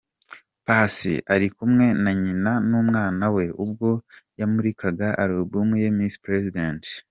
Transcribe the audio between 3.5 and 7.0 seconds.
ubwo yamurikaga alubumu ye Miss President.